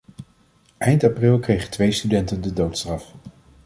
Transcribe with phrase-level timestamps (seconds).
[0.77, 3.13] Eind april kregen twee studenten de doodstraf.